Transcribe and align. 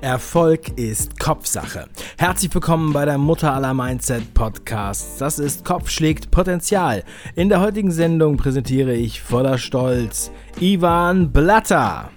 Erfolg 0.00 0.78
ist 0.78 1.18
Kopfsache. 1.18 1.88
Herzlich 2.18 2.54
willkommen 2.54 2.92
bei 2.92 3.04
der 3.04 3.18
Mutter 3.18 3.52
aller 3.52 3.74
Mindset 3.74 4.32
Podcasts. 4.32 5.18
Das 5.18 5.40
ist 5.40 5.64
Kopf 5.64 5.90
schlägt 5.90 6.30
Potenzial. 6.30 7.02
In 7.34 7.48
der 7.48 7.60
heutigen 7.60 7.90
Sendung 7.90 8.36
präsentiere 8.36 8.94
ich 8.94 9.20
voller 9.20 9.58
Stolz 9.58 10.30
Ivan 10.60 11.32
Blatter. 11.32 12.10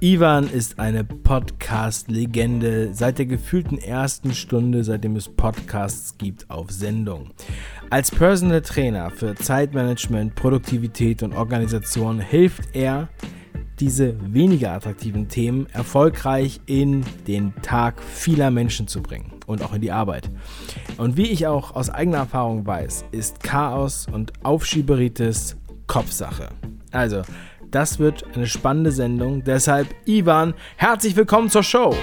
Ivan 0.00 0.50
ist 0.50 0.78
eine 0.78 1.04
Podcast-Legende 1.04 2.90
seit 2.92 3.18
der 3.18 3.26
gefühlten 3.26 3.78
ersten 3.78 4.34
Stunde, 4.34 4.84
seitdem 4.84 5.16
es 5.16 5.28
Podcasts 5.28 6.18
gibt, 6.18 6.50
auf 6.50 6.70
Sendung. 6.70 7.30
Als 7.88 8.10
Personal 8.10 8.60
Trainer 8.60 9.10
für 9.10 9.34
Zeitmanagement, 9.34 10.34
Produktivität 10.34 11.22
und 11.22 11.34
Organisation 11.34 12.20
hilft 12.20 12.74
er, 12.74 13.08
diese 13.80 14.14
weniger 14.32 14.72
attraktiven 14.72 15.28
Themen 15.28 15.66
erfolgreich 15.72 16.60
in 16.66 17.04
den 17.26 17.54
Tag 17.62 18.02
vieler 18.02 18.50
Menschen 18.50 18.88
zu 18.88 19.02
bringen 19.02 19.32
und 19.46 19.62
auch 19.62 19.72
in 19.74 19.80
die 19.80 19.92
Arbeit. 19.92 20.30
Und 20.98 21.16
wie 21.16 21.30
ich 21.30 21.46
auch 21.46 21.74
aus 21.74 21.90
eigener 21.90 22.18
Erfahrung 22.18 22.66
weiß, 22.66 23.06
ist 23.12 23.42
Chaos 23.42 24.06
und 24.10 24.32
Aufschieberitis 24.44 25.56
Kopfsache. 25.86 26.48
Also, 26.90 27.22
das 27.70 27.98
wird 27.98 28.24
eine 28.34 28.46
spannende 28.46 28.92
Sendung. 28.92 29.44
Deshalb, 29.44 29.88
Ivan, 30.04 30.54
herzlich 30.76 31.16
willkommen 31.16 31.48
zur 31.48 31.62
Show. 31.62 31.94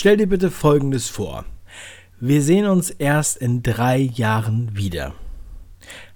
Stell 0.00 0.16
dir 0.16 0.28
bitte 0.28 0.50
Folgendes 0.50 1.10
vor. 1.10 1.44
Wir 2.20 2.40
sehen 2.40 2.64
uns 2.64 2.88
erst 2.88 3.36
in 3.36 3.62
drei 3.62 3.98
Jahren 3.98 4.74
wieder. 4.74 5.12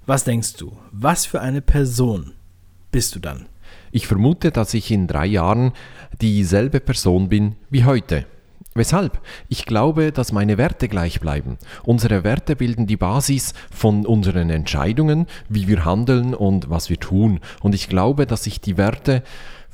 Was 0.07 0.25
denkst 0.25 0.55
du? 0.55 0.73
Was 0.91 1.27
für 1.27 1.43
eine 1.43 1.61
Person 1.61 2.33
bist 2.91 3.15
du 3.15 3.19
dann? 3.19 3.45
Ich 3.93 4.07
vermute, 4.07 4.53
dass 4.53 4.73
ich 4.73 4.91
in 4.91 5.07
drei 5.07 5.27
Jahren 5.27 5.75
dieselbe 6.23 6.81
Person 6.81 7.29
bin 7.29 7.57
wie 7.69 7.85
heute. 7.85 8.25
Weshalb? 8.75 9.21
Ich 9.51 9.67
glaube, 9.67 10.13
dass 10.13 10.33
meine 10.33 10.57
Werte 10.57 10.89
gleich 10.89 11.21
bleiben. 11.21 11.59
Unsere 11.85 12.25
Werte 12.25 12.57
bilden 12.57 12.87
die 12.87 12.97
Basis 12.97 13.53
von 13.71 14.07
unseren 14.07 14.49
Entscheidungen, 14.49 15.27
wie 15.51 15.69
wir 15.69 15.85
handeln 15.85 16.33
und 16.33 16.71
was 16.71 16.89
wir 16.89 16.99
tun. 16.99 17.39
Und 17.61 17.75
ich 17.75 17.91
glaube, 17.91 18.27
dass 18.27 18.45
sich 18.45 18.63
die 18.63 18.79
Werte 18.79 19.23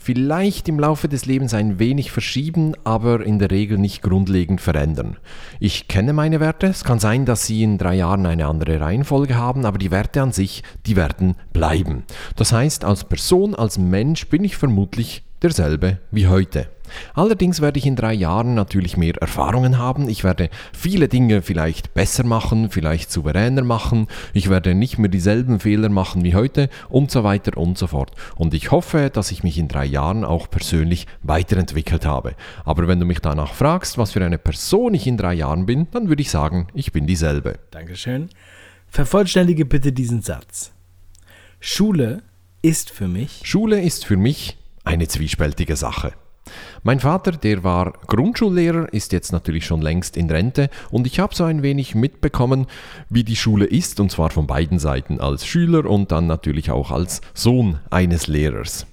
vielleicht 0.02 0.66
im 0.68 0.80
Laufe 0.80 1.08
des 1.08 1.26
Lebens 1.26 1.52
ein 1.52 1.78
wenig 1.78 2.10
verschieben, 2.10 2.72
aber 2.84 3.24
in 3.24 3.38
der 3.38 3.50
Regel 3.50 3.76
nicht 3.76 4.00
grundlegend 4.00 4.62
verändern. 4.62 5.18
Ich 5.60 5.88
kenne 5.88 6.14
meine 6.14 6.40
Werte, 6.40 6.68
es 6.68 6.84
kann 6.84 6.98
sein, 6.98 7.26
dass 7.26 7.46
sie 7.46 7.62
in 7.62 7.76
drei 7.76 7.96
Jahren 7.96 8.24
eine 8.24 8.46
andere 8.46 8.80
Reihenfolge 8.80 9.36
haben, 9.36 9.66
aber 9.66 9.76
die 9.76 9.90
Werte 9.90 10.22
an 10.22 10.32
sich, 10.32 10.62
die 10.86 10.96
werden 10.96 11.36
bleiben. 11.52 12.04
Das 12.34 12.50
heißt, 12.52 12.84
als 12.84 13.04
Person, 13.04 13.54
als 13.54 13.76
Mensch 13.76 14.26
bin 14.28 14.42
ich 14.42 14.56
vermutlich 14.56 15.22
derselbe 15.42 15.98
wie 16.10 16.26
heute. 16.26 16.68
Allerdings 17.14 17.60
werde 17.60 17.78
ich 17.78 17.86
in 17.86 17.96
drei 17.96 18.12
Jahren 18.12 18.54
natürlich 18.54 18.96
mehr 18.96 19.16
Erfahrungen 19.20 19.78
haben. 19.78 20.08
Ich 20.08 20.24
werde 20.24 20.50
viele 20.72 21.08
Dinge 21.08 21.42
vielleicht 21.42 21.94
besser 21.94 22.24
machen, 22.24 22.70
vielleicht 22.70 23.10
souveräner 23.10 23.62
machen. 23.62 24.06
Ich 24.32 24.50
werde 24.50 24.74
nicht 24.74 24.98
mehr 24.98 25.08
dieselben 25.08 25.60
Fehler 25.60 25.88
machen 25.88 26.24
wie 26.24 26.34
heute 26.34 26.68
und 26.88 27.10
so 27.10 27.24
weiter 27.24 27.56
und 27.56 27.78
so 27.78 27.86
fort. 27.86 28.12
Und 28.36 28.54
ich 28.54 28.70
hoffe, 28.70 29.10
dass 29.12 29.30
ich 29.30 29.42
mich 29.42 29.58
in 29.58 29.68
drei 29.68 29.84
Jahren 29.84 30.24
auch 30.24 30.50
persönlich 30.50 31.06
weiterentwickelt 31.22 32.06
habe. 32.06 32.34
Aber 32.64 32.88
wenn 32.88 33.00
du 33.00 33.06
mich 33.06 33.20
danach 33.20 33.54
fragst, 33.54 33.98
was 33.98 34.12
für 34.12 34.24
eine 34.24 34.38
Person 34.38 34.94
ich 34.94 35.06
in 35.06 35.16
drei 35.16 35.34
Jahren 35.34 35.66
bin, 35.66 35.88
dann 35.92 36.08
würde 36.08 36.22
ich 36.22 36.30
sagen, 36.30 36.68
ich 36.74 36.92
bin 36.92 37.06
dieselbe. 37.06 37.58
Dankeschön. 37.70 38.30
Vervollständige 38.88 39.64
bitte 39.64 39.92
diesen 39.92 40.22
Satz. 40.22 40.72
Schule 41.60 42.22
ist 42.62 42.90
für 42.90 43.06
mich. 43.06 43.42
Schule 43.44 43.80
ist 43.80 44.04
für 44.04 44.16
mich 44.16 44.56
eine 44.84 45.08
zwiespältige 45.08 45.76
Sache. 45.76 46.12
Mein 46.82 47.00
Vater, 47.00 47.32
der 47.32 47.62
war 47.64 47.92
Grundschullehrer, 48.06 48.92
ist 48.92 49.12
jetzt 49.12 49.32
natürlich 49.32 49.66
schon 49.66 49.82
längst 49.82 50.16
in 50.16 50.30
Rente 50.30 50.70
und 50.90 51.06
ich 51.06 51.20
habe 51.20 51.34
so 51.34 51.44
ein 51.44 51.62
wenig 51.62 51.94
mitbekommen, 51.94 52.66
wie 53.08 53.24
die 53.24 53.36
Schule 53.36 53.66
ist 53.66 54.00
und 54.00 54.10
zwar 54.10 54.30
von 54.30 54.46
beiden 54.46 54.78
Seiten 54.78 55.20
als 55.20 55.46
Schüler 55.46 55.84
und 55.88 56.10
dann 56.12 56.26
natürlich 56.26 56.70
auch 56.70 56.90
als 56.90 57.20
Sohn 57.34 57.78
eines 57.90 58.26
Lehrers. 58.26 58.86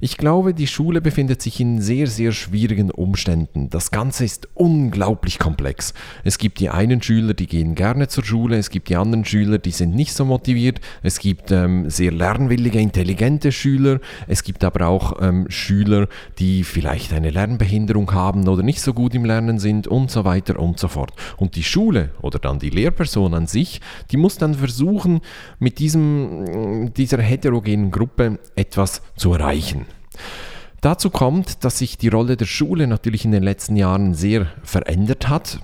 Ich 0.00 0.18
glaube, 0.18 0.52
die 0.52 0.66
Schule 0.66 1.00
befindet 1.00 1.40
sich 1.40 1.58
in 1.58 1.80
sehr, 1.80 2.06
sehr 2.06 2.32
schwierigen 2.32 2.90
Umständen. 2.90 3.70
Das 3.70 3.90
Ganze 3.90 4.24
ist 4.24 4.48
unglaublich 4.54 5.38
komplex. 5.38 5.94
Es 6.22 6.36
gibt 6.36 6.60
die 6.60 6.68
einen 6.68 7.00
Schüler, 7.00 7.32
die 7.32 7.46
gehen 7.46 7.74
gerne 7.74 8.08
zur 8.08 8.24
Schule, 8.24 8.58
es 8.58 8.68
gibt 8.68 8.90
die 8.90 8.96
anderen 8.96 9.24
Schüler, 9.24 9.58
die 9.58 9.70
sind 9.70 9.94
nicht 9.94 10.12
so 10.12 10.24
motiviert, 10.26 10.80
es 11.02 11.18
gibt 11.18 11.50
ähm, 11.50 11.88
sehr 11.88 12.12
lernwillige, 12.12 12.78
intelligente 12.78 13.52
Schüler, 13.52 14.00
es 14.26 14.42
gibt 14.42 14.64
aber 14.64 14.86
auch 14.86 15.22
ähm, 15.22 15.46
Schüler, 15.48 16.08
die 16.38 16.62
vielleicht 16.64 17.14
eine 17.14 17.30
Lernbehinderung 17.30 18.12
haben 18.12 18.46
oder 18.48 18.62
nicht 18.62 18.82
so 18.82 18.92
gut 18.92 19.14
im 19.14 19.24
Lernen 19.24 19.58
sind 19.58 19.86
und 19.86 20.10
so 20.10 20.24
weiter 20.24 20.58
und 20.58 20.78
so 20.78 20.88
fort. 20.88 21.12
Und 21.38 21.56
die 21.56 21.64
Schule 21.64 22.10
oder 22.20 22.38
dann 22.38 22.58
die 22.58 22.70
Lehrperson 22.70 23.32
an 23.32 23.46
sich, 23.46 23.80
die 24.10 24.18
muss 24.18 24.36
dann 24.36 24.54
versuchen, 24.54 25.20
mit 25.58 25.78
diesem, 25.78 26.92
dieser 26.94 27.22
heterogenen 27.22 27.90
Gruppe 27.90 28.38
etwas 28.56 29.00
zu 29.16 29.32
erreichen. 29.32 29.85
Dazu 30.80 31.10
kommt, 31.10 31.64
dass 31.64 31.78
sich 31.78 31.98
die 31.98 32.08
Rolle 32.08 32.36
der 32.36 32.46
Schule 32.46 32.86
natürlich 32.86 33.24
in 33.24 33.32
den 33.32 33.42
letzten 33.42 33.76
Jahren 33.76 34.14
sehr 34.14 34.46
verändert 34.62 35.28
hat. 35.28 35.60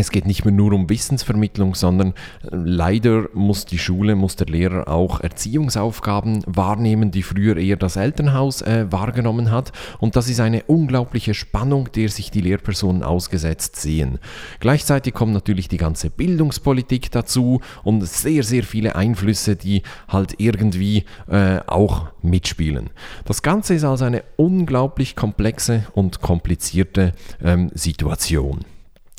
Es 0.00 0.10
geht 0.10 0.24
nicht 0.24 0.46
mehr 0.46 0.54
nur 0.54 0.72
um 0.72 0.88
Wissensvermittlung, 0.88 1.74
sondern 1.74 2.14
äh, 2.42 2.48
leider 2.52 3.28
muss 3.34 3.66
die 3.66 3.76
Schule, 3.76 4.16
muss 4.16 4.34
der 4.34 4.46
Lehrer 4.46 4.88
auch 4.88 5.20
Erziehungsaufgaben 5.20 6.42
wahrnehmen, 6.46 7.10
die 7.10 7.22
früher 7.22 7.58
eher 7.58 7.76
das 7.76 7.96
Elternhaus 7.96 8.62
äh, 8.62 8.90
wahrgenommen 8.90 9.50
hat. 9.50 9.72
Und 9.98 10.16
das 10.16 10.30
ist 10.30 10.40
eine 10.40 10.62
unglaubliche 10.62 11.34
Spannung, 11.34 11.92
der 11.92 12.08
sich 12.08 12.30
die 12.30 12.40
Lehrpersonen 12.40 13.02
ausgesetzt 13.02 13.76
sehen. 13.76 14.18
Gleichzeitig 14.58 15.12
kommt 15.12 15.34
natürlich 15.34 15.68
die 15.68 15.76
ganze 15.76 16.08
Bildungspolitik 16.08 17.10
dazu 17.10 17.60
und 17.84 18.02
sehr, 18.06 18.42
sehr 18.42 18.62
viele 18.62 18.96
Einflüsse, 18.96 19.54
die 19.54 19.82
halt 20.08 20.36
irgendwie 20.38 21.04
äh, 21.28 21.58
auch 21.66 22.06
mitspielen. 22.22 22.88
Das 23.26 23.42
Ganze 23.42 23.74
ist 23.74 23.84
also 23.84 24.06
eine 24.06 24.24
unglaublich 24.36 25.14
komplexe 25.14 25.84
und 25.92 26.22
komplizierte 26.22 27.12
ähm, 27.44 27.70
Situation. 27.74 28.64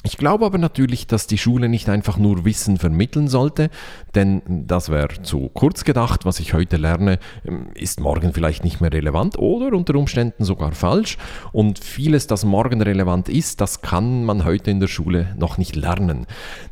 Ich 0.03 0.17
glaube 0.17 0.47
aber 0.47 0.57
natürlich, 0.57 1.05
dass 1.05 1.27
die 1.27 1.37
Schule 1.37 1.69
nicht 1.69 1.87
einfach 1.87 2.17
nur 2.17 2.43
Wissen 2.43 2.77
vermitteln 2.79 3.27
sollte, 3.27 3.69
denn 4.15 4.41
das 4.47 4.89
wäre 4.89 5.21
zu 5.21 5.49
kurz 5.49 5.83
gedacht. 5.83 6.25
Was 6.25 6.39
ich 6.39 6.55
heute 6.55 6.77
lerne, 6.77 7.19
ähm, 7.45 7.67
ist 7.75 7.99
morgen 7.99 8.33
vielleicht 8.33 8.63
nicht 8.63 8.81
mehr 8.81 8.91
relevant 8.91 9.37
oder 9.37 9.77
unter 9.77 9.93
Umständen 9.95 10.43
sogar 10.43 10.71
falsch. 10.71 11.19
Und 11.51 11.77
vieles, 11.77 12.25
das 12.25 12.45
morgen 12.45 12.81
relevant 12.81 13.29
ist, 13.29 13.61
das 13.61 13.81
kann 13.81 14.25
man 14.25 14.43
heute 14.43 14.71
in 14.71 14.79
der 14.79 14.87
Schule 14.87 15.35
noch 15.37 15.59
nicht 15.59 15.75
lernen. 15.75 16.25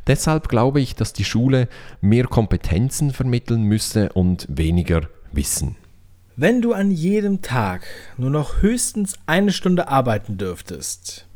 Deshalb 0.08 0.48
glaube 0.48 0.80
ich, 0.80 0.96
dass 0.96 1.12
die 1.12 1.24
Schule 1.24 1.68
mehr 2.00 2.24
Kompetenzen 2.24 3.12
vermitteln 3.12 3.62
müsse 3.62 4.12
und 4.12 4.46
weniger 4.50 5.02
Wissen. 5.30 5.76
Wenn 6.34 6.62
du 6.62 6.72
an 6.72 6.90
jedem 6.90 7.42
Tag 7.42 7.82
nur 8.16 8.30
noch 8.30 8.60
höchstens 8.62 9.14
eine 9.26 9.52
Stunde 9.52 9.86
arbeiten 9.86 10.36
dürftest, 10.36 11.26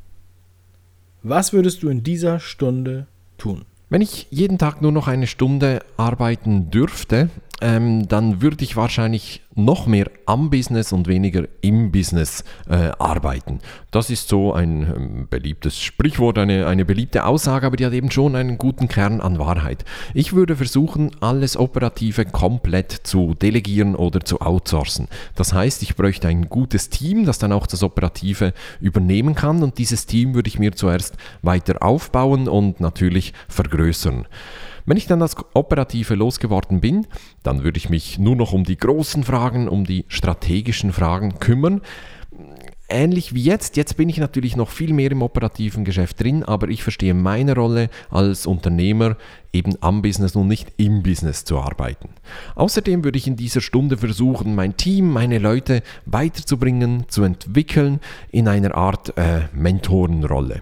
was 1.24 1.52
würdest 1.52 1.82
du 1.82 1.88
in 1.88 2.02
dieser 2.02 2.38
Stunde 2.38 3.06
tun? 3.38 3.64
Wenn 3.88 4.02
ich 4.02 4.28
jeden 4.30 4.58
Tag 4.58 4.82
nur 4.82 4.92
noch 4.92 5.08
eine 5.08 5.26
Stunde 5.26 5.80
arbeiten 5.96 6.70
dürfte, 6.70 7.30
ähm, 7.60 8.08
dann 8.08 8.42
würde 8.42 8.64
ich 8.64 8.76
wahrscheinlich 8.76 9.42
noch 9.54 9.86
mehr 9.86 10.10
am 10.26 10.50
Business 10.50 10.92
und 10.92 11.06
weniger 11.06 11.44
im 11.60 11.92
Business 11.92 12.44
äh, 12.68 12.90
arbeiten. 12.98 13.60
Das 13.90 14.10
ist 14.10 14.28
so 14.28 14.52
ein 14.52 14.82
ähm, 14.82 15.28
beliebtes 15.30 15.80
Sprichwort, 15.80 16.38
eine, 16.38 16.66
eine 16.66 16.84
beliebte 16.84 17.24
Aussage, 17.24 17.66
aber 17.66 17.76
die 17.76 17.86
hat 17.86 17.92
eben 17.92 18.10
schon 18.10 18.34
einen 18.34 18.58
guten 18.58 18.88
Kern 18.88 19.20
an 19.20 19.38
Wahrheit. 19.38 19.84
Ich 20.12 20.32
würde 20.32 20.56
versuchen, 20.56 21.12
alles 21.20 21.56
Operative 21.56 22.24
komplett 22.24 22.92
zu 22.92 23.34
delegieren 23.34 23.94
oder 23.94 24.20
zu 24.20 24.40
outsourcen. 24.40 25.08
Das 25.36 25.52
heißt, 25.52 25.82
ich 25.82 25.94
bräuchte 25.94 26.28
ein 26.28 26.48
gutes 26.48 26.90
Team, 26.90 27.24
das 27.24 27.38
dann 27.38 27.52
auch 27.52 27.66
das 27.66 27.82
Operative 27.82 28.52
übernehmen 28.80 29.34
kann 29.34 29.62
und 29.62 29.78
dieses 29.78 30.06
Team 30.06 30.34
würde 30.34 30.48
ich 30.48 30.58
mir 30.58 30.72
zuerst 30.72 31.16
weiter 31.42 31.82
aufbauen 31.82 32.48
und 32.48 32.80
natürlich 32.80 33.32
vergrößern. 33.48 34.26
Wenn 34.86 34.98
ich 34.98 35.06
dann 35.06 35.20
das 35.20 35.36
Operative 35.54 36.14
losgeworden 36.14 36.80
bin, 36.80 37.06
dann 37.42 37.64
würde 37.64 37.78
ich 37.78 37.88
mich 37.88 38.18
nur 38.18 38.36
noch 38.36 38.52
um 38.52 38.64
die 38.64 38.76
großen 38.76 39.24
Fragen, 39.24 39.66
um 39.68 39.84
die 39.84 40.04
strategischen 40.08 40.92
Fragen 40.92 41.38
kümmern. 41.38 41.80
ähnlich 42.88 43.32
wie 43.32 43.42
jetzt. 43.42 43.78
Jetzt 43.78 43.96
bin 43.96 44.10
ich 44.10 44.18
natürlich 44.18 44.56
noch 44.56 44.68
viel 44.68 44.92
mehr 44.92 45.10
im 45.10 45.22
operativen 45.22 45.84
Geschäft 45.84 46.20
drin, 46.20 46.42
aber 46.42 46.68
ich 46.68 46.82
verstehe 46.82 47.14
meine 47.14 47.54
Rolle 47.54 47.88
als 48.10 48.46
Unternehmer 48.46 49.16
eben 49.54 49.74
am 49.80 50.02
Business 50.02 50.36
und 50.36 50.48
nicht 50.48 50.70
im 50.76 51.02
Business 51.02 51.44
zu 51.44 51.58
arbeiten. 51.58 52.10
Außerdem 52.54 53.02
würde 53.02 53.16
ich 53.16 53.26
in 53.26 53.36
dieser 53.36 53.62
Stunde 53.62 53.96
versuchen, 53.96 54.54
mein 54.54 54.76
Team, 54.76 55.10
meine 55.10 55.38
Leute 55.38 55.82
weiterzubringen, 56.04 57.04
zu 57.08 57.22
entwickeln 57.22 58.00
in 58.30 58.48
einer 58.48 58.74
Art 58.74 59.16
äh, 59.16 59.42
Mentorenrolle. 59.54 60.60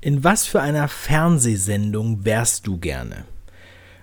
In 0.00 0.24
was 0.24 0.46
für 0.46 0.62
einer 0.62 0.88
Fernsehsendung 0.88 2.24
wärst 2.24 2.66
du 2.66 2.78
gerne? 2.78 3.24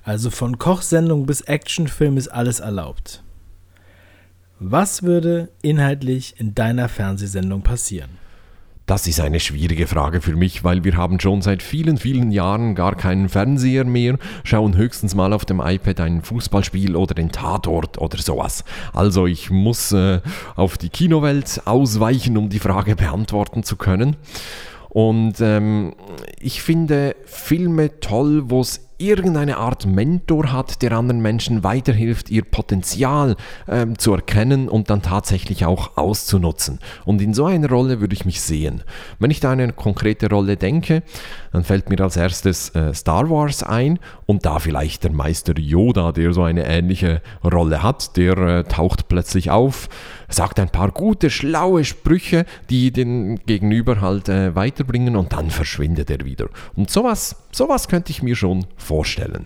Also 0.04 0.30
von 0.32 0.58
Kochsendung 0.58 1.26
bis 1.26 1.42
Actionfilm 1.42 2.18
ist 2.18 2.30
alles 2.30 2.60
erlaubt. 2.60 3.24
Was 4.60 5.04
würde 5.04 5.50
inhaltlich 5.62 6.36
in 6.38 6.56
deiner 6.56 6.90
Fernsehsendung 6.90 7.62
passieren? 7.62 8.22
Das 8.88 9.08
ist 9.08 9.20
eine 9.22 9.40
schwierige 9.40 9.88
Frage 9.88 10.22
für 10.22 10.36
mich, 10.36 10.64
weil 10.64 10.84
wir 10.84 10.98
haben 10.98 11.20
schon 11.20 11.42
seit 11.42 11.64
vielen, 11.64 11.98
vielen 11.98 12.32
Jahren 12.32 12.76
gar 12.76 12.96
keinen 12.96 13.30
Fernseher 13.30 13.86
mehr, 13.86 14.18
schauen 14.44 14.76
höchstens 14.76 15.16
mal 15.16 15.34
auf 15.34 15.46
dem 15.46 15.62
iPad 15.62 16.02
ein 16.02 16.24
Fußballspiel 16.24 16.96
oder 16.96 17.14
den 17.14 17.32
Tatort 17.32 18.00
oder 18.00 18.18
sowas. 18.18 18.66
Also 18.92 19.28
ich 19.28 19.50
muss 19.50 19.92
äh, 19.94 20.20
auf 20.56 20.78
die 20.78 20.90
Kinowelt 20.90 21.62
ausweichen, 21.66 22.38
um 22.38 22.50
die 22.50 22.60
Frage 22.60 22.96
beantworten 22.96 23.64
zu 23.64 23.78
können. 23.78 24.18
Und 24.90 25.40
ähm, 25.40 25.94
ich 26.40 26.62
finde 26.62 27.16
Filme 27.26 28.02
toll, 28.02 28.50
wo 28.50 28.60
es 28.60 28.91
irgendeine 29.02 29.58
Art 29.58 29.86
Mentor 29.86 30.52
hat, 30.52 30.82
der 30.82 30.92
anderen 30.94 31.22
Menschen 31.22 31.64
weiterhilft, 31.64 32.30
ihr 32.30 32.44
Potenzial 32.44 33.36
ähm, 33.68 33.98
zu 33.98 34.14
erkennen 34.14 34.70
und 34.70 34.90
dann 34.90 35.02
tatsächlich 35.02 35.66
auch 35.66 35.98
auszunutzen. 35.98 36.80
Und 37.06 37.22
in 37.22 37.34
so 37.34 37.46
einer 37.46 37.70
Rolle 37.70 38.00
würde 38.00 38.14
ich 38.14 38.26
mich 38.26 38.42
sehen. 38.42 38.84
Wenn 39.20 39.32
ich 39.32 39.40
da 39.40 39.52
eine 39.52 39.74
konkrete 39.74 40.30
Rolle 40.30 40.58
denke, 40.58 41.04
dann 41.52 41.64
fällt 41.64 41.90
mir 41.90 42.00
als 42.02 42.18
erstes 42.18 42.70
äh, 42.76 42.94
Star 42.94 43.30
Wars 43.30 43.64
ein 43.64 44.00
und 44.26 44.46
da 44.46 44.60
vielleicht 44.60 45.04
der 45.04 45.12
Meister 45.12 45.58
Yoda, 45.58 46.12
der 46.12 46.34
so 46.34 46.44
eine 46.44 46.66
ähnliche 46.66 47.22
Rolle 47.44 47.84
hat, 47.84 48.16
der 48.18 48.38
äh, 48.38 48.64
taucht 48.64 49.08
plötzlich 49.08 49.50
auf, 49.50 49.90
sagt 50.32 50.60
ein 50.60 50.70
paar 50.70 50.92
gute, 50.92 51.30
schlaue 51.30 51.86
Sprüche, 51.86 52.46
die 52.70 52.92
den 52.92 53.38
Gegenüber 53.46 54.02
halt 54.02 54.30
äh, 54.30 54.56
weiterbringen 54.56 55.16
und 55.16 55.34
dann 55.34 55.50
verschwindet 55.50 56.10
er 56.10 56.26
wieder. 56.26 56.50
Und 56.76 56.90
sowas, 56.90 57.36
sowas 57.52 57.88
könnte 57.88 58.12
ich 58.12 58.24
mir 58.24 58.36
schon 58.36 58.66
vorstellen. 58.78 59.46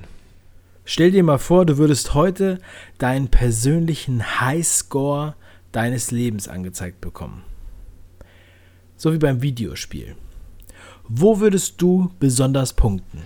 Stell 0.86 1.12
dir 1.12 1.24
mal 1.24 1.40
vor, 1.40 1.66
du 1.66 1.78
würdest 1.78 2.14
heute 2.14 2.60
deinen 3.00 3.30
persönlichen 3.30 4.40
Highscore 4.40 5.36
deines 5.72 6.12
Lebens 6.12 6.48
angezeigt 6.48 7.02
bekommen. 7.02 7.44
So 8.96 9.12
wie 9.12 9.18
beim 9.18 9.42
Videospiel. 9.42 10.16
Wo 11.08 11.40
würdest 11.40 11.82
du 11.82 12.12
besonders 12.20 12.74
punkten? 12.74 13.24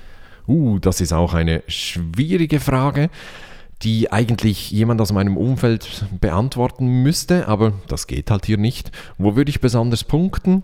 Uh, 0.48 0.80
das 0.80 1.00
ist 1.00 1.14
auch 1.14 1.34
eine 1.34 1.62
schwierige 1.68 2.60
Frage, 2.60 3.10
die 3.82 4.12
eigentlich 4.12 4.72
jemand 4.72 5.00
aus 5.00 5.14
meinem 5.14 5.38
Umfeld 5.38 6.06
beantworten 6.20 7.02
müsste, 7.02 7.48
aber 7.48 7.74
das 7.88 8.08
geht 8.08 8.30
halt 8.30 8.46
hier 8.46 8.58
nicht. 8.58 8.92
Wo 9.18 9.36
würde 9.36 9.50
ich 9.50 9.62
besonders 9.62 10.04
punkten? 10.04 10.64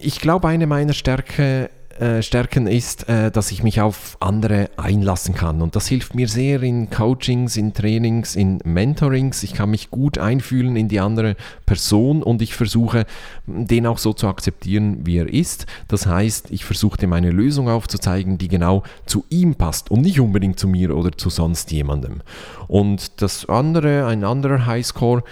Ich 0.00 0.20
glaube, 0.20 0.48
eine 0.48 0.66
meiner 0.66 0.94
Stärke 0.94 1.70
äh, 2.00 2.22
Stärken 2.22 2.66
ist, 2.66 3.08
äh, 3.08 3.30
dass 3.30 3.50
ich 3.50 3.62
mich 3.62 3.80
auf 3.80 4.16
andere 4.20 4.70
einlassen 4.76 5.34
kann. 5.34 5.62
Und 5.62 5.76
das 5.76 5.86
hilft 5.86 6.14
mir 6.14 6.28
sehr 6.28 6.62
in 6.62 6.90
Coachings, 6.90 7.56
in 7.56 7.72
Trainings, 7.74 8.36
in 8.36 8.58
Mentorings. 8.64 9.42
Ich 9.42 9.54
kann 9.54 9.70
mich 9.70 9.90
gut 9.90 10.18
einfühlen 10.18 10.76
in 10.76 10.88
die 10.88 11.00
andere 11.00 11.36
Person 11.66 12.22
und 12.22 12.42
ich 12.42 12.54
versuche, 12.54 13.06
den 13.46 13.86
auch 13.86 13.98
so 13.98 14.12
zu 14.12 14.28
akzeptieren, 14.28 15.06
wie 15.06 15.18
er 15.18 15.32
ist. 15.32 15.66
Das 15.88 16.06
heißt, 16.06 16.50
ich 16.50 16.64
versuche 16.64 17.02
ihm 17.02 17.12
eine 17.12 17.30
Lösung 17.30 17.68
aufzuzeigen, 17.68 18.38
die 18.38 18.48
genau 18.48 18.82
zu 19.06 19.24
ihm 19.30 19.54
passt 19.54 19.90
und 19.90 20.02
nicht 20.02 20.20
unbedingt 20.20 20.58
zu 20.58 20.68
mir 20.68 20.96
oder 20.96 21.12
zu 21.16 21.30
sonst 21.30 21.70
jemandem. 21.72 22.22
Und 22.66 23.22
das 23.22 23.48
andere, 23.48 24.06
ein 24.06 24.24
anderer 24.24 24.66
Highscore, 24.66 25.22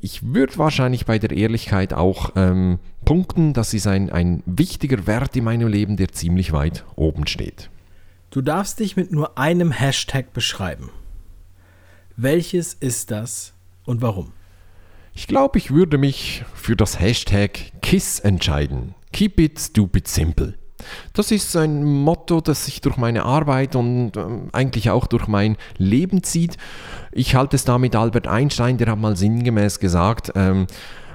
ich 0.00 0.22
würde 0.34 0.58
wahrscheinlich 0.58 1.06
bei 1.06 1.18
der 1.18 1.30
Ehrlichkeit 1.30 1.94
auch 1.94 2.32
ähm, 2.36 2.78
punkten. 3.04 3.52
Das 3.52 3.74
ist 3.74 3.86
ein, 3.86 4.10
ein 4.10 4.42
wichtiger 4.46 5.06
Wert 5.06 5.36
in 5.36 5.44
meinem 5.44 5.68
Leben, 5.68 5.96
der 5.96 6.08
ziemlich 6.08 6.52
weit 6.52 6.84
oben 6.96 7.26
steht. 7.26 7.70
Du 8.30 8.40
darfst 8.40 8.80
dich 8.80 8.96
mit 8.96 9.12
nur 9.12 9.36
einem 9.38 9.70
Hashtag 9.72 10.32
beschreiben. 10.32 10.90
Welches 12.16 12.74
ist 12.74 13.10
das 13.10 13.52
und 13.84 14.00
warum? 14.02 14.32
Ich 15.14 15.26
glaube, 15.26 15.58
ich 15.58 15.70
würde 15.70 15.98
mich 15.98 16.44
für 16.54 16.76
das 16.76 16.98
Hashtag 16.98 17.72
KISS 17.82 18.20
entscheiden. 18.20 18.94
Keep 19.12 19.40
it 19.40 19.60
stupid 19.60 20.08
simple. 20.08 20.54
Das 21.12 21.30
ist 21.30 21.54
ein 21.56 21.84
Motto, 21.84 22.40
das 22.40 22.64
sich 22.64 22.80
durch 22.80 22.96
meine 22.96 23.24
Arbeit 23.24 23.76
und 23.76 24.16
äh, 24.16 24.24
eigentlich 24.52 24.90
auch 24.90 25.06
durch 25.06 25.28
mein 25.28 25.56
Leben 25.76 26.22
zieht. 26.22 26.56
Ich 27.12 27.34
halte 27.34 27.56
es 27.56 27.64
da 27.64 27.78
mit 27.78 27.94
Albert 27.94 28.26
Einstein, 28.26 28.78
der 28.78 28.88
hat 28.88 28.98
mal 28.98 29.16
sinngemäß 29.16 29.78
gesagt, 29.78 30.32
ähm, 30.34 30.62
äh, 30.62 30.66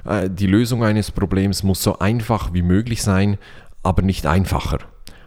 die 0.08 0.46
Lösung 0.46 0.84
eines 0.84 1.10
Problems 1.10 1.62
muss 1.62 1.82
so 1.82 1.98
einfach 1.98 2.52
wie 2.52 2.62
möglich 2.62 3.02
sein, 3.02 3.38
aber 3.82 4.02
nicht 4.02 4.26
einfacher. 4.26 4.78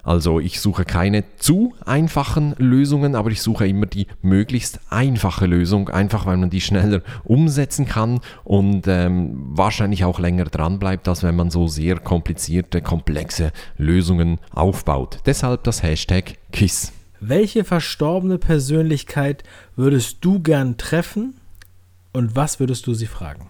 Also 0.04 0.40
ich 0.40 0.60
suche 0.60 0.84
keine 0.84 1.24
zu 1.38 1.76
einfachen 1.86 2.56
Lösungen, 2.58 3.16
aber 3.16 3.30
ich 3.30 3.42
suche 3.42 3.68
immer 3.68 3.86
die 3.86 4.08
möglichst 4.22 4.80
einfache 4.90 5.46
Lösung, 5.46 5.90
einfach 5.90 6.26
weil 6.26 6.38
man 6.38 6.50
die 6.50 6.62
schneller 6.62 7.02
umsetzen 7.24 7.86
kann 7.86 8.20
und 8.44 8.88
ähm, 8.88 9.36
wahrscheinlich 9.52 10.04
auch 10.04 10.20
länger 10.20 10.46
dran 10.46 10.80
bleibt, 10.80 11.08
als 11.08 11.22
wenn 11.22 11.36
man 11.36 11.52
so 11.52 11.68
sehr 11.68 12.00
komplizierte, 12.00 12.82
komplexe 12.82 13.52
Lösungen 13.78 14.40
aufbaut. 14.52 15.20
Deshalb 15.26 15.64
das 15.66 15.84
Hashtag 15.84 16.38
KISS. 16.52 16.92
Welche 17.20 17.64
verstorbene 17.64 18.40
Persönlichkeit 18.40 19.44
würdest 19.76 20.18
du 20.22 20.40
gern 20.40 20.78
treffen 20.78 21.36
und 22.14 22.36
was 22.36 22.60
würdest 22.60 22.88
du 22.88 22.96
sie 22.96 23.06
fragen? 23.06 23.48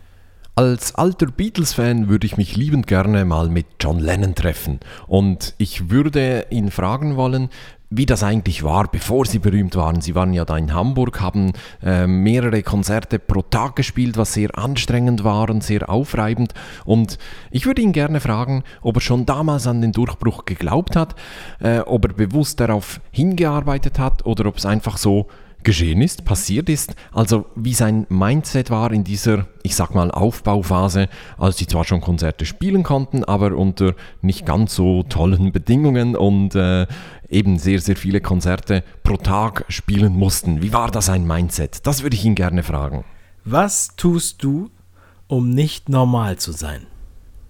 Als 0.55 0.95
alter 0.95 1.27
Beatles-Fan 1.27 2.09
würde 2.09 2.27
ich 2.27 2.35
mich 2.35 2.57
liebend 2.57 2.85
gerne 2.85 3.23
mal 3.23 3.47
mit 3.47 3.67
John 3.79 3.99
Lennon 3.99 4.35
treffen 4.35 4.81
und 5.07 5.55
ich 5.57 5.89
würde 5.89 6.47
ihn 6.49 6.71
fragen 6.71 7.15
wollen, 7.15 7.49
wie 7.89 8.05
das 8.05 8.21
eigentlich 8.21 8.61
war, 8.61 8.89
bevor 8.89 9.25
sie 9.25 9.39
berühmt 9.39 9.77
waren. 9.77 10.01
Sie 10.01 10.13
waren 10.13 10.33
ja 10.33 10.43
da 10.43 10.57
in 10.57 10.73
Hamburg, 10.73 11.21
haben 11.21 11.53
äh, 11.81 12.05
mehrere 12.05 12.63
Konzerte 12.63 13.17
pro 13.17 13.43
Tag 13.43 13.77
gespielt, 13.77 14.17
was 14.17 14.33
sehr 14.33 14.57
anstrengend 14.57 15.23
war 15.23 15.49
und 15.49 15.63
sehr 15.63 15.89
aufreibend. 15.89 16.53
Und 16.83 17.17
ich 17.49 17.65
würde 17.65 17.81
ihn 17.81 17.93
gerne 17.93 18.19
fragen, 18.19 18.63
ob 18.81 18.97
er 18.97 19.01
schon 19.01 19.25
damals 19.25 19.67
an 19.67 19.81
den 19.81 19.93
Durchbruch 19.93 20.43
geglaubt 20.43 20.97
hat, 20.97 21.15
äh, 21.61 21.79
ob 21.79 22.05
er 22.05 22.13
bewusst 22.13 22.59
darauf 22.59 22.99
hingearbeitet 23.11 23.99
hat 23.99 24.25
oder 24.25 24.47
ob 24.47 24.57
es 24.57 24.65
einfach 24.65 24.97
so 24.97 25.27
geschehen 25.63 26.01
ist, 26.01 26.25
passiert 26.25 26.69
ist, 26.69 26.95
also 27.11 27.45
wie 27.55 27.73
sein 27.73 28.05
Mindset 28.09 28.69
war 28.69 28.91
in 28.91 29.03
dieser, 29.03 29.47
ich 29.63 29.75
sag 29.75 29.93
mal, 29.93 30.11
Aufbauphase, 30.11 31.09
als 31.37 31.57
sie 31.57 31.67
zwar 31.67 31.83
schon 31.83 32.01
Konzerte 32.01 32.45
spielen 32.45 32.83
konnten, 32.83 33.23
aber 33.23 33.55
unter 33.55 33.95
nicht 34.21 34.45
ganz 34.45 34.75
so 34.75 35.03
tollen 35.03 35.51
Bedingungen 35.53 36.15
und 36.15 36.55
äh, 36.55 36.87
eben 37.29 37.57
sehr, 37.57 37.79
sehr 37.79 37.95
viele 37.95 38.21
Konzerte 38.21 38.83
pro 39.03 39.17
Tag 39.17 39.65
spielen 39.69 40.13
mussten. 40.13 40.61
Wie 40.61 40.73
war 40.73 40.91
das 40.91 41.09
ein 41.09 41.25
Mindset? 41.25 41.85
Das 41.85 42.03
würde 42.03 42.15
ich 42.15 42.25
ihn 42.25 42.35
gerne 42.35 42.63
fragen. 42.63 43.03
Was 43.45 43.95
tust 43.95 44.43
du, 44.43 44.69
um 45.27 45.49
nicht 45.49 45.89
normal 45.89 46.37
zu 46.37 46.51
sein? 46.51 46.85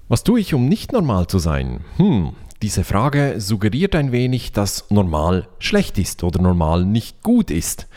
Was 0.07 0.23
tue 0.23 0.39
ich, 0.39 0.53
um 0.53 0.67
nicht 0.67 0.91
normal 0.91 1.27
zu 1.27 1.39
sein? 1.39 1.81
Hm, 1.97 2.33
diese 2.61 2.83
Frage 2.83 3.35
suggeriert 3.39 3.95
ein 3.95 4.11
wenig, 4.11 4.51
dass 4.51 4.89
normal 4.89 5.47
schlecht 5.59 5.97
ist 5.97 6.23
oder 6.23 6.41
normal 6.41 6.85
nicht 6.85 7.23
gut 7.23 7.51
ist. 7.51 7.87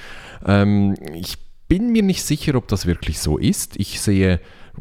Ähm, 0.47 0.97
ich 1.15 1.37
bin 1.69 1.93
mir 1.93 2.03
nicht 2.03 2.23
sicher, 2.23 2.55
ob 2.55 2.69
das 2.69 2.87
wirklich 2.87 3.19
so 3.19 3.39
ist. 3.39 3.77
Ich 3.77 4.01
sehe 4.01 4.41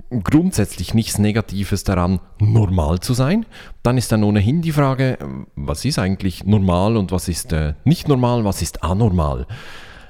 grundsätzlich 0.09 0.93
nichts 0.93 1.17
Negatives 1.17 1.83
daran, 1.83 2.19
normal 2.39 2.99
zu 2.99 3.13
sein. 3.13 3.45
Dann 3.83 3.97
ist 3.97 4.11
dann 4.11 4.23
ohnehin 4.23 4.61
die 4.61 4.71
Frage, 4.71 5.17
was 5.55 5.85
ist 5.85 5.99
eigentlich 5.99 6.45
normal 6.45 6.97
und 6.97 7.11
was 7.11 7.27
ist 7.27 7.53
äh, 7.53 7.73
nicht 7.83 8.07
normal, 8.07 8.43
was 8.43 8.61
ist 8.61 8.83
anormal. 8.83 9.45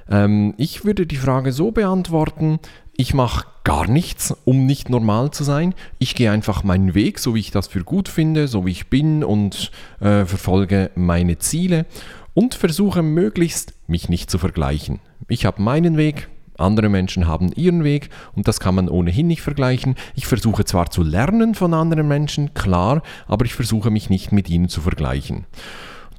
Ähm, 0.09 0.53
ich 0.57 0.85
würde 0.85 1.05
die 1.05 1.15
Frage 1.17 1.51
so 1.51 1.71
beantworten, 1.71 2.59
ich 2.95 3.13
mache 3.13 3.47
gar 3.63 3.87
nichts, 3.87 4.35
um 4.45 4.65
nicht 4.65 4.89
normal 4.89 5.31
zu 5.31 5.43
sein. 5.43 5.73
Ich 5.97 6.15
gehe 6.15 6.31
einfach 6.31 6.63
meinen 6.63 6.93
Weg, 6.93 7.17
so 7.19 7.33
wie 7.33 7.39
ich 7.39 7.51
das 7.51 7.67
für 7.67 7.83
gut 7.83 8.07
finde, 8.07 8.47
so 8.47 8.65
wie 8.65 8.71
ich 8.71 8.89
bin 8.89 9.23
und 9.23 9.71
äh, 9.99 10.25
verfolge 10.25 10.91
meine 10.95 11.39
Ziele 11.39 11.85
und 12.33 12.53
versuche 12.55 13.01
möglichst 13.01 13.73
mich 13.87 14.09
nicht 14.09 14.29
zu 14.29 14.37
vergleichen. 14.37 14.99
Ich 15.27 15.45
habe 15.45 15.61
meinen 15.61 15.97
Weg, 15.97 16.29
andere 16.57 16.89
Menschen 16.89 17.27
haben 17.27 17.51
ihren 17.53 17.83
Weg 17.83 18.09
und 18.35 18.47
das 18.47 18.59
kann 18.59 18.75
man 18.75 18.89
ohnehin 18.89 19.27
nicht 19.27 19.41
vergleichen. 19.41 19.95
Ich 20.15 20.27
versuche 20.27 20.65
zwar 20.65 20.91
zu 20.91 21.01
lernen 21.01 21.55
von 21.55 21.73
anderen 21.73 22.07
Menschen, 22.07 22.53
klar, 22.53 23.01
aber 23.27 23.45
ich 23.45 23.55
versuche 23.55 23.89
mich 23.89 24.09
nicht 24.09 24.31
mit 24.31 24.49
ihnen 24.49 24.69
zu 24.69 24.81
vergleichen. 24.81 25.45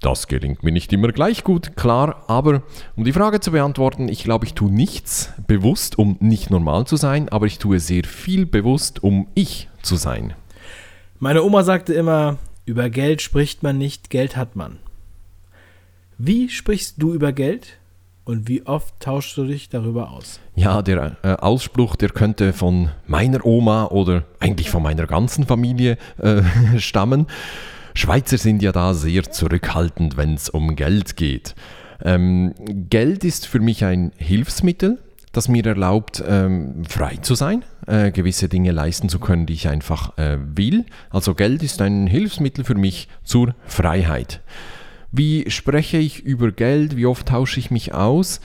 Das 0.04 0.26
gelingt 0.28 0.62
mir 0.62 0.70
nicht 0.70 0.92
immer 0.92 1.12
gleich 1.12 1.44
gut, 1.44 1.76
klar, 1.76 2.24
aber 2.26 2.60
um 2.94 3.04
die 3.04 3.14
Frage 3.14 3.40
zu 3.40 3.52
beantworten, 3.52 4.10
ich 4.10 4.22
glaube, 4.22 4.44
ich 4.44 4.52
tue 4.52 4.70
nichts 4.70 5.32
bewusst, 5.46 5.98
um 5.98 6.18
nicht 6.20 6.50
normal 6.50 6.86
zu 6.86 6.96
sein, 6.96 7.30
aber 7.30 7.46
ich 7.46 7.58
tue 7.58 7.80
sehr 7.80 8.04
viel 8.04 8.44
bewusst, 8.44 9.02
um 9.02 9.28
ich 9.32 9.70
zu 9.80 9.96
sein. 9.96 10.34
Meine 11.20 11.42
Oma 11.42 11.62
sagte 11.62 11.94
immer, 11.94 12.36
über 12.66 12.90
Geld 12.90 13.22
spricht 13.22 13.62
man 13.62 13.78
nicht, 13.78 14.10
Geld 14.10 14.36
hat 14.36 14.56
man. 14.56 14.76
Wie 16.18 16.50
sprichst 16.50 16.96
du 16.98 17.14
über 17.14 17.32
Geld 17.32 17.78
und 18.26 18.46
wie 18.46 18.66
oft 18.66 19.00
tauschst 19.00 19.38
du 19.38 19.46
dich 19.46 19.70
darüber 19.70 20.10
aus? 20.10 20.38
Ja, 20.54 20.82
der 20.82 21.16
äh, 21.22 21.28
Ausspruch, 21.28 21.96
der 21.96 22.10
könnte 22.10 22.52
von 22.52 22.90
meiner 23.06 23.42
Oma 23.46 23.86
oder 23.86 24.24
eigentlich 24.38 24.68
von 24.68 24.82
meiner 24.82 25.06
ganzen 25.06 25.46
Familie 25.46 25.96
äh, 26.18 26.42
stammen. 26.78 27.26
Schweizer 27.94 28.38
sind 28.38 28.62
ja 28.62 28.72
da 28.72 28.92
sehr 28.92 29.24
zurückhaltend, 29.24 30.16
wenn 30.16 30.34
es 30.34 30.48
um 30.48 30.76
Geld 30.76 31.16
geht. 31.16 31.54
Ähm, 32.04 32.54
Geld 32.90 33.24
ist 33.24 33.46
für 33.46 33.60
mich 33.60 33.84
ein 33.84 34.12
Hilfsmittel, 34.16 34.98
das 35.32 35.48
mir 35.48 35.64
erlaubt, 35.64 36.22
ähm, 36.26 36.84
frei 36.88 37.16
zu 37.16 37.34
sein, 37.34 37.64
äh, 37.86 38.10
gewisse 38.10 38.48
Dinge 38.48 38.72
leisten 38.72 39.08
zu 39.08 39.18
können, 39.18 39.46
die 39.46 39.54
ich 39.54 39.68
einfach 39.68 40.16
äh, 40.18 40.38
will. 40.38 40.84
Also 41.10 41.34
Geld 41.34 41.62
ist 41.62 41.80
ein 41.80 42.06
Hilfsmittel 42.06 42.64
für 42.64 42.74
mich 42.74 43.08
zur 43.22 43.54
Freiheit. 43.64 44.40
Wie 45.12 45.48
spreche 45.50 45.98
ich 45.98 46.20
über 46.24 46.50
Geld? 46.50 46.96
Wie 46.96 47.06
oft 47.06 47.28
tausche 47.28 47.60
ich 47.60 47.70
mich 47.70 47.94
aus? 47.94 48.40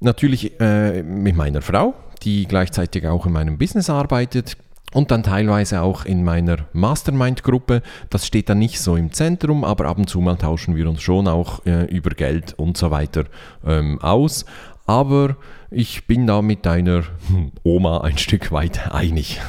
Natürlich 0.00 0.58
äh, 0.60 1.02
mit 1.02 1.36
meiner 1.36 1.60
Frau, 1.60 1.94
die 2.22 2.46
gleichzeitig 2.46 3.06
auch 3.06 3.26
in 3.26 3.32
meinem 3.32 3.58
Business 3.58 3.90
arbeitet 3.90 4.56
und 4.94 5.10
dann 5.10 5.22
teilweise 5.22 5.82
auch 5.82 6.06
in 6.06 6.24
meiner 6.24 6.68
Mastermind-Gruppe. 6.72 7.82
Das 8.08 8.26
steht 8.26 8.48
dann 8.48 8.60
nicht 8.60 8.80
so 8.80 8.96
im 8.96 9.12
Zentrum, 9.12 9.64
aber 9.64 9.86
ab 9.86 9.98
und 9.98 10.08
zu 10.08 10.20
mal 10.20 10.36
tauschen 10.36 10.76
wir 10.76 10.88
uns 10.88 11.02
schon 11.02 11.28
auch 11.28 11.66
äh, 11.66 11.84
über 11.86 12.10
Geld 12.10 12.54
und 12.54 12.78
so 12.78 12.90
weiter 12.90 13.24
ähm, 13.66 14.00
aus. 14.00 14.46
Aber 14.86 15.36
ich 15.70 16.06
bin 16.06 16.26
da 16.26 16.40
mit 16.40 16.64
deiner 16.64 17.02
Oma 17.64 18.02
ein 18.02 18.18
Stück 18.18 18.52
weit 18.52 18.92
einig. 18.92 19.40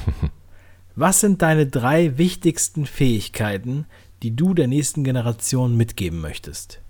Was 0.95 1.19
sind 1.19 1.41
deine 1.41 1.67
drei 1.67 2.17
wichtigsten 2.17 2.85
Fähigkeiten, 2.85 3.85
die 4.23 4.35
du 4.35 4.53
der 4.53 4.67
nächsten 4.67 5.03
Generation 5.03 5.77
mitgeben 5.77 6.21
möchtest? 6.21 6.81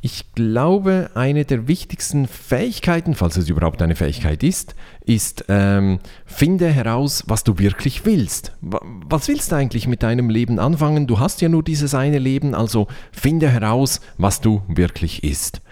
Ich 0.00 0.32
glaube, 0.34 1.10
eine 1.14 1.44
der 1.44 1.66
wichtigsten 1.66 2.28
Fähigkeiten, 2.28 3.16
falls 3.16 3.36
es 3.36 3.48
überhaupt 3.48 3.82
eine 3.82 3.96
Fähigkeit 3.96 4.44
ist, 4.44 4.76
ist, 5.04 5.46
ähm, 5.48 5.98
finde 6.24 6.68
heraus, 6.68 7.24
was 7.26 7.42
du 7.42 7.58
wirklich 7.58 8.06
willst. 8.06 8.52
Was 8.60 9.26
willst 9.26 9.50
du 9.50 9.56
eigentlich 9.56 9.88
mit 9.88 10.04
deinem 10.04 10.30
Leben 10.30 10.60
anfangen? 10.60 11.08
Du 11.08 11.18
hast 11.18 11.40
ja 11.40 11.48
nur 11.48 11.64
dieses 11.64 11.96
eine 11.96 12.20
Leben, 12.20 12.54
also 12.54 12.86
finde 13.10 13.48
heraus, 13.50 14.00
was 14.18 14.40
du 14.40 14.62
wirklich 14.68 15.24
ist. 15.24 15.62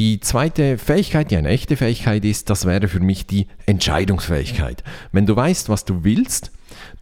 Die 0.00 0.18
zweite 0.18 0.76
Fähigkeit, 0.76 1.30
die 1.30 1.36
eine 1.36 1.50
echte 1.50 1.76
Fähigkeit 1.76 2.24
ist, 2.24 2.50
das 2.50 2.64
wäre 2.64 2.88
für 2.88 3.00
mich 3.00 3.26
die 3.26 3.46
Entscheidungsfähigkeit. 3.66 4.82
Wenn 5.12 5.26
du 5.26 5.36
weißt, 5.36 5.68
was 5.68 5.84
du 5.84 6.02
willst, 6.02 6.50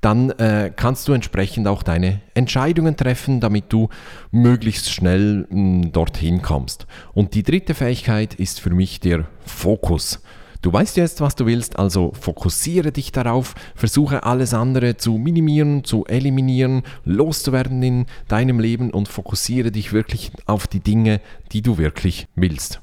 dann 0.00 0.30
äh, 0.30 0.72
kannst 0.74 1.08
du 1.08 1.12
entsprechend 1.12 1.66
auch 1.66 1.82
deine 1.82 2.20
Entscheidungen 2.34 2.96
treffen, 2.96 3.40
damit 3.40 3.72
du 3.72 3.88
möglichst 4.30 4.90
schnell 4.90 5.46
mh, 5.48 5.82
hm, 5.84 5.92
dorthin 5.92 6.42
kommst. 6.42 6.86
Und 7.14 7.34
die 7.34 7.42
dritte 7.42 7.74
Fähigkeit 7.74 8.34
ist 8.34 8.60
für 8.60 8.70
mich 8.70 9.00
der 9.00 9.26
Fokus. 9.44 10.22
Du 10.60 10.72
weißt 10.72 10.96
jetzt, 10.96 11.20
was 11.20 11.36
du 11.36 11.46
willst, 11.46 11.78
also 11.78 12.12
fokussiere 12.20 12.90
dich 12.90 13.12
darauf, 13.12 13.54
versuche 13.76 14.24
alles 14.24 14.54
andere 14.54 14.96
zu 14.96 15.12
minimieren, 15.12 15.84
zu 15.84 16.04
eliminieren, 16.06 16.82
loszuwerden 17.04 17.80
in 17.82 18.06
deinem 18.26 18.58
Leben 18.58 18.90
und 18.90 19.06
fokussiere 19.06 19.70
dich 19.70 19.92
wirklich 19.92 20.32
auf 20.46 20.66
die 20.66 20.80
Dinge, 20.80 21.20
die 21.52 21.62
du 21.62 21.78
wirklich 21.78 22.26
willst. 22.34 22.80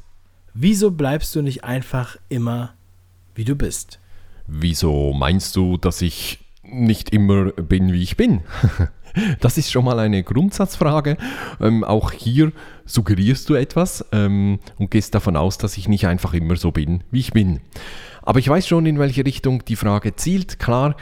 Wieso 0.54 0.92
bleibst 0.92 1.36
du 1.36 1.42
nicht 1.42 1.66
einfach 1.66 2.16
immer, 2.30 2.76
wie 3.36 3.44
du 3.44 3.58
bist? 3.58 4.00
Wieso 4.48 5.12
meinst 5.12 5.54
du, 5.58 5.76
dass 5.76 6.02
ich 6.02 6.45
nicht 6.72 7.12
immer 7.12 7.52
bin, 7.52 7.94
wie 7.94 8.04
ich 8.04 8.18
bin? 8.18 8.42
Das 9.40 9.58
ist 9.58 9.72
schon 9.72 9.86
mal 9.86 9.98
eine 9.98 10.24
Grundsatzfrage. 10.24 11.16
Ähm, 11.62 11.86
auch 11.86 12.12
hier 12.12 12.52
suggerierst 12.86 13.48
du 13.48 13.54
etwas 13.54 14.04
ähm, 14.12 14.60
und 14.78 14.92
gehst 14.92 15.16
davon 15.16 15.38
aus, 15.38 15.58
dass 15.58 15.78
ich 15.78 15.88
nicht 15.88 16.06
einfach 16.06 16.34
immer 16.34 16.58
so 16.58 16.72
bin, 16.72 17.02
wie 17.12 17.22
ich 17.22 17.32
bin. 17.32 17.62
Aber 18.24 18.40
ich 18.40 18.50
weiß 18.50 18.68
schon, 18.68 18.86
in 18.86 19.00
welche 19.00 19.26
Richtung 19.26 19.64
die 19.64 19.78
Frage 19.78 20.18
zielt. 20.18 20.60
Klar, 20.60 20.98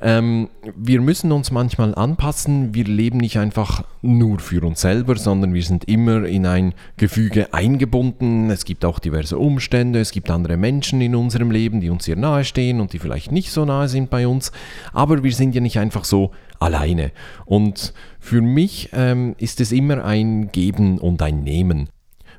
ähm, 0.00 0.48
wir 0.76 1.00
müssen 1.00 1.32
uns 1.32 1.50
manchmal 1.50 1.94
anpassen. 1.94 2.74
Wir 2.74 2.84
leben 2.84 3.18
nicht 3.18 3.38
einfach 3.38 3.84
nur 4.02 4.40
für 4.40 4.66
uns 4.66 4.80
selber, 4.80 5.16
sondern 5.16 5.54
wir 5.54 5.62
sind 5.62 5.84
immer 5.84 6.24
in 6.24 6.46
ein 6.46 6.74
Gefüge 6.96 7.54
eingebunden. 7.54 8.50
Es 8.50 8.64
gibt 8.64 8.84
auch 8.84 8.98
diverse 8.98 9.38
Umstände, 9.38 10.00
es 10.00 10.10
gibt 10.10 10.30
andere 10.30 10.56
Menschen 10.56 11.00
in 11.00 11.14
unserem 11.14 11.50
Leben, 11.50 11.80
die 11.80 11.90
uns 11.90 12.04
sehr 12.04 12.16
nahe 12.16 12.44
stehen 12.44 12.80
und 12.80 12.92
die 12.92 12.98
vielleicht 12.98 13.32
nicht 13.32 13.50
so 13.50 13.64
nahe 13.64 13.88
sind 13.88 14.10
bei 14.10 14.26
uns. 14.26 14.52
Aber 14.92 15.22
wir 15.22 15.32
sind 15.32 15.54
ja 15.54 15.60
nicht 15.60 15.78
einfach 15.78 16.04
so 16.04 16.32
alleine. 16.58 17.12
Und 17.44 17.94
für 18.18 18.40
mich 18.40 18.90
ähm, 18.92 19.34
ist 19.38 19.60
es 19.60 19.72
immer 19.72 20.04
ein 20.04 20.50
Geben 20.50 20.98
und 20.98 21.22
ein 21.22 21.42
Nehmen. 21.42 21.88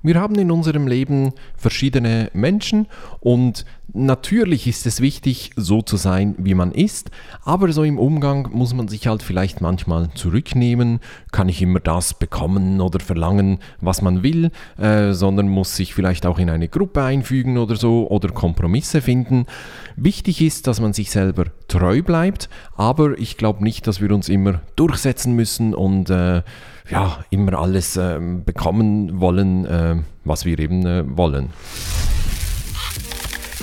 Wir 0.05 0.21
haben 0.21 0.35
in 0.35 0.51
unserem 0.51 0.85
Leben 0.85 1.33
verschiedene 1.57 2.29
Menschen 2.31 2.85
und 3.21 3.65
natürlich 3.91 4.67
ist 4.67 4.85
es 4.85 5.01
wichtig, 5.01 5.49
so 5.55 5.81
zu 5.81 5.97
sein, 5.97 6.35
wie 6.37 6.53
man 6.53 6.71
ist, 6.73 7.09
aber 7.43 7.71
so 7.73 7.83
im 7.83 7.97
Umgang 7.97 8.49
muss 8.51 8.75
man 8.75 8.87
sich 8.87 9.07
halt 9.07 9.23
vielleicht 9.23 9.61
manchmal 9.61 10.11
zurücknehmen, 10.13 10.99
kann 11.31 11.47
nicht 11.47 11.59
immer 11.59 11.79
das 11.79 12.13
bekommen 12.13 12.81
oder 12.81 12.99
verlangen, 12.99 13.57
was 13.81 14.03
man 14.03 14.21
will, 14.21 14.51
äh, 14.77 15.13
sondern 15.13 15.49
muss 15.49 15.75
sich 15.75 15.95
vielleicht 15.95 16.27
auch 16.27 16.37
in 16.37 16.51
eine 16.51 16.67
Gruppe 16.67 17.01
einfügen 17.01 17.57
oder 17.57 17.75
so 17.75 18.07
oder 18.07 18.29
Kompromisse 18.29 19.01
finden. 19.01 19.47
Wichtig 19.95 20.39
ist, 20.39 20.67
dass 20.67 20.79
man 20.79 20.93
sich 20.93 21.09
selber 21.09 21.45
treu 21.67 22.01
bleibt, 22.01 22.49
aber 22.75 23.17
ich 23.17 23.37
glaube 23.37 23.63
nicht, 23.63 23.87
dass 23.87 24.01
wir 24.01 24.11
uns 24.11 24.29
immer 24.29 24.61
durchsetzen 24.75 25.35
müssen 25.35 25.73
und 25.73 26.09
äh, 26.09 26.43
ja, 26.89 27.19
immer 27.29 27.59
alles 27.59 27.97
äh, 27.97 28.19
bekommen 28.19 29.19
wollen, 29.19 29.65
äh, 29.65 29.95
was 30.23 30.45
wir 30.45 30.59
eben 30.59 30.85
äh, 30.85 31.03
wollen. 31.17 31.49